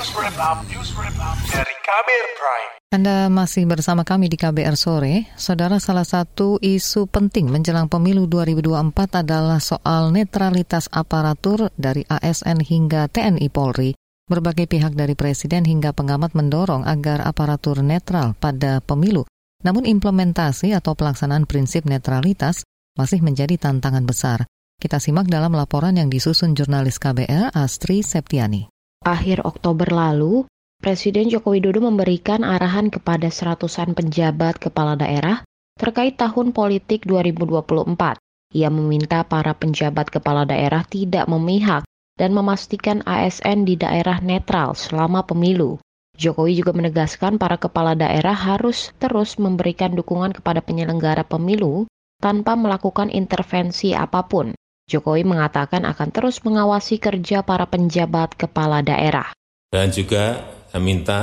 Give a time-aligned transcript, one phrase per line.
[0.00, 2.72] Dari Kabir Prime.
[2.88, 5.28] Anda masih bersama kami di KBR Sore.
[5.36, 13.12] Saudara, salah satu isu penting menjelang pemilu 2024 adalah soal netralitas aparatur dari ASN hingga
[13.12, 13.92] TNI Polri.
[14.24, 19.28] Berbagai pihak dari Presiden hingga pengamat mendorong agar aparatur netral pada pemilu.
[19.60, 22.64] Namun implementasi atau pelaksanaan prinsip netralitas
[22.96, 24.48] masih menjadi tantangan besar.
[24.80, 28.69] Kita simak dalam laporan yang disusun jurnalis KBR Astri Septiani.
[29.00, 30.44] Akhir Oktober lalu,
[30.76, 35.40] Presiden Joko Widodo memberikan arahan kepada seratusan penjabat kepala daerah
[35.80, 38.20] terkait tahun politik 2024.
[38.52, 41.88] Ia meminta para penjabat kepala daerah tidak memihak
[42.20, 45.80] dan memastikan ASN di daerah netral selama pemilu.
[46.20, 51.88] Jokowi juga menegaskan para kepala daerah harus terus memberikan dukungan kepada penyelenggara pemilu
[52.20, 54.52] tanpa melakukan intervensi apa pun.
[54.90, 59.30] Jokowi mengatakan akan terus mengawasi kerja para penjabat kepala daerah.
[59.70, 61.20] Dan juga saya minta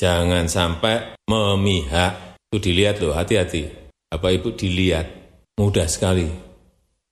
[0.00, 2.40] jangan sampai memihak.
[2.48, 3.68] Itu dilihat loh, hati-hati.
[4.08, 5.06] Bapak Ibu dilihat,
[5.60, 6.28] mudah sekali.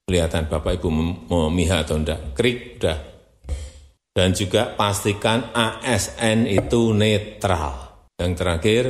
[0.09, 0.89] Kelihatan Bapak Ibu
[1.29, 2.37] memihak atau enggak.
[2.37, 2.99] Krik, udah.
[4.11, 8.09] Dan juga pastikan ASN itu netral.
[8.21, 8.85] Yang terakhir,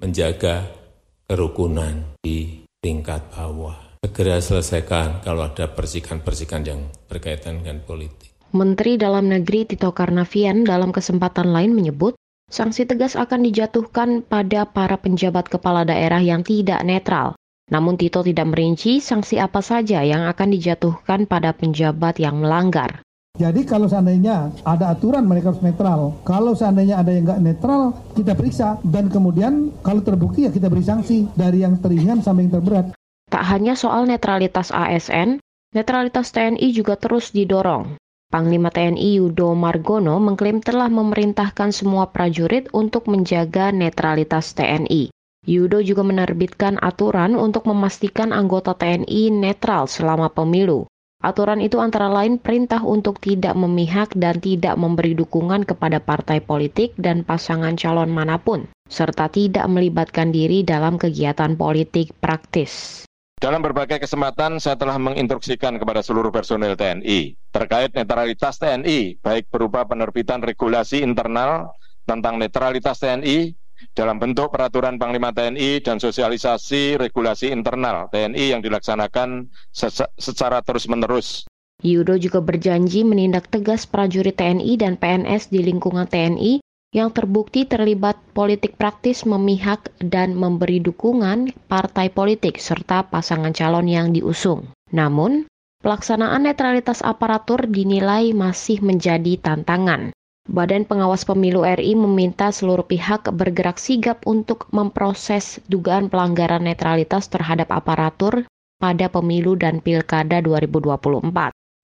[0.00, 0.72] menjaga
[1.28, 3.89] kerukunan di tingkat bawah.
[4.00, 8.32] Segera selesaikan kalau ada persikan-persikan yang berkaitan dengan politik.
[8.48, 12.16] Menteri Dalam Negeri Tito Karnavian dalam kesempatan lain menyebut
[12.48, 17.36] sanksi tegas akan dijatuhkan pada para penjabat kepala daerah yang tidak netral.
[17.68, 23.04] Namun Tito tidak merinci sanksi apa saja yang akan dijatuhkan pada penjabat yang melanggar.
[23.36, 26.16] Jadi kalau seandainya ada aturan mereka harus netral.
[26.24, 28.80] Kalau seandainya ada yang nggak netral, kita periksa.
[28.80, 32.96] Dan kemudian kalau terbukti ya kita beri sanksi dari yang teringan sampai yang terberat.
[33.30, 35.38] Tak hanya soal netralitas ASN,
[35.70, 37.94] netralitas TNI juga terus didorong.
[38.30, 45.14] Panglima TNI Yudo Margono mengklaim telah memerintahkan semua prajurit untuk menjaga netralitas TNI.
[45.46, 50.90] Yudo juga menerbitkan aturan untuk memastikan anggota TNI netral selama pemilu.
[51.20, 56.94] Aturan itu antara lain perintah untuk tidak memihak dan tidak memberi dukungan kepada partai politik
[56.98, 63.04] dan pasangan calon mana pun, serta tidak melibatkan diri dalam kegiatan politik praktis.
[63.40, 69.88] Dalam berbagai kesempatan saya telah menginstruksikan kepada seluruh personel TNI terkait netralitas TNI, baik berupa
[69.88, 71.72] penerbitan regulasi internal
[72.04, 73.56] tentang netralitas TNI
[73.96, 79.48] dalam bentuk peraturan Panglima TNI dan sosialisasi regulasi internal TNI yang dilaksanakan
[80.20, 81.48] secara terus-menerus.
[81.80, 88.18] Yudo juga berjanji menindak tegas prajurit TNI dan PNS di lingkungan TNI yang terbukti terlibat
[88.34, 94.74] politik praktis memihak dan memberi dukungan partai politik serta pasangan calon yang diusung.
[94.90, 95.46] Namun,
[95.86, 100.10] pelaksanaan netralitas aparatur dinilai masih menjadi tantangan.
[100.50, 107.70] Badan Pengawas Pemilu RI meminta seluruh pihak bergerak sigap untuk memproses dugaan pelanggaran netralitas terhadap
[107.70, 108.50] aparatur
[108.82, 111.30] pada pemilu dan pilkada 2024.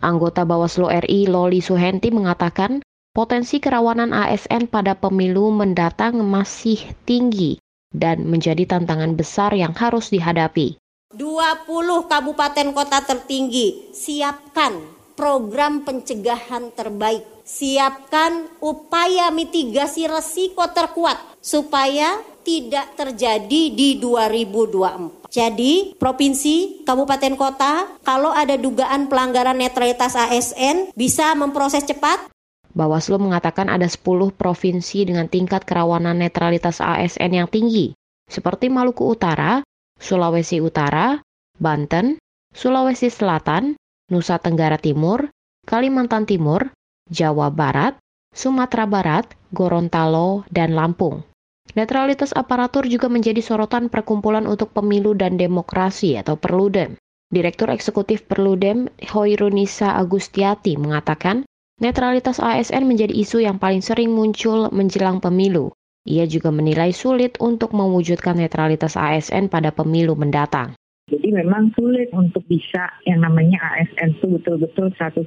[0.03, 2.83] Anggota Bawaslu RI Loli Suhenti mengatakan
[3.17, 6.77] potensi kerawanan ASN pada pemilu mendatang masih
[7.09, 7.57] tinggi
[7.89, 10.77] dan menjadi tantangan besar yang harus dihadapi.
[11.17, 14.77] 20 kabupaten kota tertinggi, siapkan
[15.17, 17.25] program pencegahan terbaik.
[17.47, 25.31] Siapkan upaya mitigasi resiko terkuat supaya tidak terjadi di 2024.
[25.33, 32.36] Jadi, provinsi, kabupaten kota, kalau ada dugaan pelanggaran netralitas ASN bisa memproses cepat
[32.77, 37.97] Bawaslu mengatakan ada 10 provinsi dengan tingkat kerawanan netralitas ASN yang tinggi,
[38.29, 39.65] seperti Maluku Utara,
[39.97, 41.25] Sulawesi Utara,
[41.57, 42.21] Banten,
[42.53, 43.81] Sulawesi Selatan,
[44.13, 45.33] Nusa Tenggara Timur,
[45.65, 46.69] Kalimantan Timur,
[47.09, 47.97] Jawa Barat,
[48.37, 49.25] Sumatera Barat,
[49.57, 51.25] Gorontalo, dan Lampung.
[51.73, 57.01] Netralitas aparatur juga menjadi sorotan Perkumpulan untuk Pemilu dan Demokrasi atau Perludem.
[57.33, 65.21] Direktur Eksekutif Perludem, Hoirunisa Agustiati, mengatakan Netralitas ASN menjadi isu yang paling sering muncul menjelang
[65.21, 65.77] pemilu.
[66.09, 70.73] Ia juga menilai sulit untuk mewujudkan netralitas ASN pada pemilu mendatang.
[71.07, 75.23] Jadi memang sulit untuk bisa yang namanya ASN itu betul-betul 100%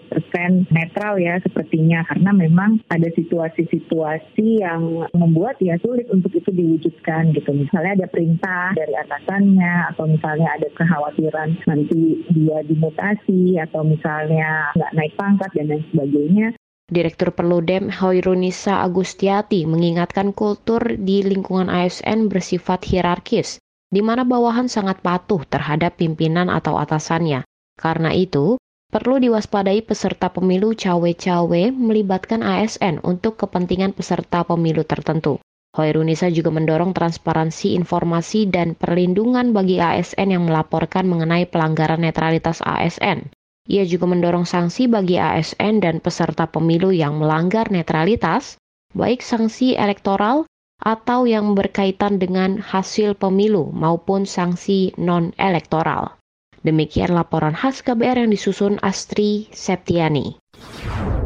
[0.76, 7.56] netral ya sepertinya karena memang ada situasi-situasi yang membuat ya sulit untuk itu diwujudkan gitu.
[7.56, 14.94] Misalnya ada perintah dari atasannya atau misalnya ada kekhawatiran nanti dia dimutasi atau misalnya nggak
[15.00, 16.48] naik pangkat dan lain sebagainya.
[16.92, 25.02] Direktur Perludem Hoirunisa Agustiati mengingatkan kultur di lingkungan ASN bersifat hierarkis di mana bawahan sangat
[25.02, 27.46] patuh terhadap pimpinan atau atasannya.
[27.76, 28.58] Karena itu,
[28.90, 35.38] Perlu diwaspadai peserta pemilu cawe-cawe melibatkan ASN untuk kepentingan peserta pemilu tertentu.
[35.78, 43.30] Hoirunisa juga mendorong transparansi informasi dan perlindungan bagi ASN yang melaporkan mengenai pelanggaran netralitas ASN.
[43.70, 48.58] Ia juga mendorong sanksi bagi ASN dan peserta pemilu yang melanggar netralitas,
[48.98, 50.49] baik sanksi elektoral
[50.80, 56.16] atau yang berkaitan dengan hasil pemilu maupun sanksi non-elektoral.
[56.64, 60.36] Demikian laporan khas KBR yang disusun Astri Septiani.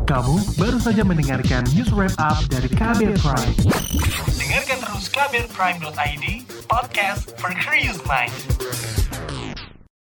[0.04, 3.56] Kamu baru saja mendengarkan news wrap up dari KBR Prime.
[4.38, 6.26] Dengarkan terus kbrprime.id,
[6.70, 8.36] podcast for curious mind.